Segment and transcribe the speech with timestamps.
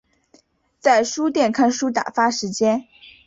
[0.79, 2.87] 在书店看书打发时间